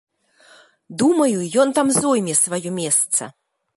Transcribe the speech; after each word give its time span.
Думаю, 1.01 1.37
ён 1.65 1.73
там 1.81 1.93
зойме 1.99 2.35
сваё 2.43 2.69
месца. 2.81 3.23